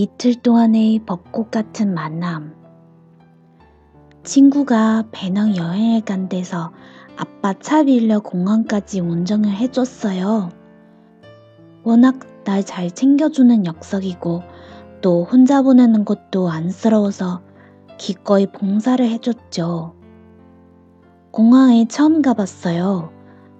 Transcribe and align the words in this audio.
이틀 0.00 0.36
동안의 0.36 1.00
벚꽃 1.06 1.50
같은 1.50 1.92
만남. 1.92 2.54
친구가 4.22 5.06
배낭 5.10 5.56
여행을 5.56 6.02
간 6.02 6.28
데서 6.28 6.70
아빠 7.16 7.52
차 7.54 7.82
빌려 7.82 8.20
공항까지 8.20 9.00
운전을 9.00 9.50
해줬어요. 9.50 10.50
워낙 11.82 12.20
날 12.44 12.62
잘 12.62 12.92
챙겨주는 12.92 13.60
녀석이고 13.60 14.44
또 15.00 15.24
혼자 15.24 15.62
보내는 15.62 16.04
것도 16.04 16.48
안쓰러워서 16.48 17.42
기꺼이 17.96 18.46
봉사를 18.46 19.04
해줬죠. 19.04 19.96
공항에 21.32 21.88
처음 21.88 22.22
가봤어요. 22.22 23.10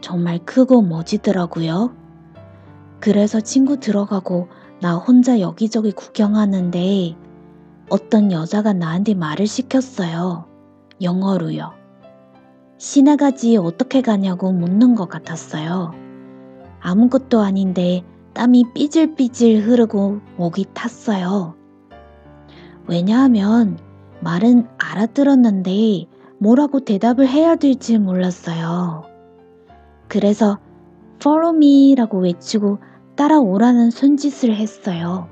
정말 0.00 0.38
크고 0.44 0.82
멋지더라고요. 0.82 1.92
그래서 3.00 3.40
친구 3.40 3.80
들어가고 3.80 4.46
나 4.80 4.96
혼자 4.96 5.40
여기저기 5.40 5.92
구경하는데 5.92 7.14
어떤 7.90 8.32
여자가 8.32 8.72
나한테 8.72 9.12
말을 9.14 9.46
시켰어요. 9.46 10.46
영어로요. 11.02 11.72
시내가지 12.78 13.58
어떻게 13.58 14.00
가냐고 14.00 14.52
묻는 14.52 14.94
것 14.94 15.06
같았어요. 15.08 15.92
아무것도 16.80 17.40
아닌데 17.40 18.02
땀이 18.32 18.72
삐질삐질 18.72 19.66
흐르고 19.66 20.20
목이 20.38 20.64
탔어요. 20.72 21.54
왜냐하면 22.86 23.78
말은 24.20 24.66
알아들었는데 24.78 26.06
뭐라고 26.38 26.80
대답을 26.80 27.28
해야 27.28 27.56
될지 27.56 27.98
몰랐어요. 27.98 29.04
그래서 30.08 30.58
follow 31.16 31.54
me라고 31.54 32.20
외치고 32.20 32.78
따라오라는 33.20 33.90
손짓을 33.90 34.56
했어요. 34.56 35.28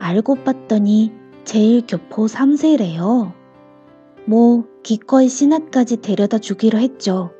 알고 0.00 0.42
봤더니 0.42 1.12
제일 1.44 1.86
교포 1.86 2.26
3세래요. 2.26 3.32
뭐 4.26 4.64
기꺼이 4.82 5.28
신학까지 5.28 5.98
데려다 5.98 6.38
주기로 6.38 6.80
했죠. 6.80 7.30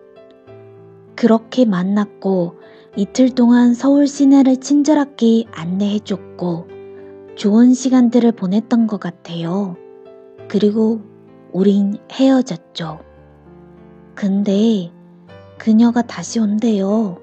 그렇게 1.16 1.64
만났고 1.64 2.60
이틀 2.94 3.30
동안 3.30 3.74
서울 3.74 4.06
시내를 4.06 4.58
친절하게 4.58 5.46
안내해줬고 5.50 6.68
좋은 7.34 7.74
시간들을 7.74 8.30
보냈던 8.30 8.86
것 8.86 9.00
같아요. 9.00 9.76
그리고 10.46 11.00
우린 11.50 11.96
헤어졌죠. 12.12 13.00
근데 14.14 14.92
그녀가 15.58 16.02
다시 16.02 16.38
온대요. 16.38 17.18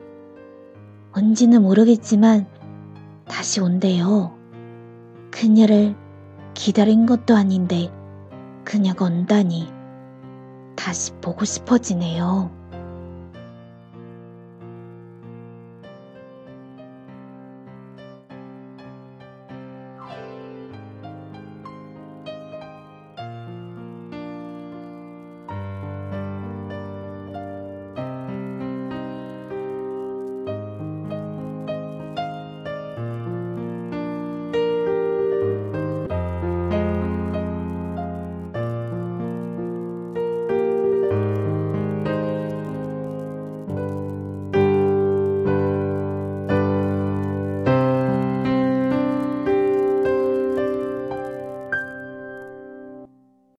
언지는 1.11 1.63
모르겠지만 1.63 2.47
다시 3.27 3.61
온대요. 3.61 4.35
그녀를 5.31 5.95
기다린 6.53 7.05
것도 7.05 7.35
아닌데 7.35 7.91
그녀가 8.63 9.05
온다니 9.05 9.67
다시 10.75 11.11
보고 11.13 11.45
싶어지네요. 11.45 12.58